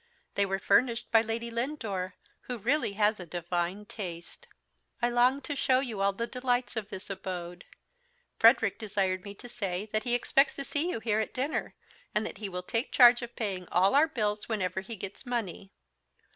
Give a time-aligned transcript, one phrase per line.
[0.33, 2.13] They were furnished by Lady Lindore,
[2.47, 4.47] who really has a divine taste.
[4.99, 7.65] I long to show you all the delights of this abode.
[8.39, 11.75] Frederick desired me to say that he expects to see you here at dinner,
[12.15, 15.71] and that he will take charge of paying all our bills whenever he gets money.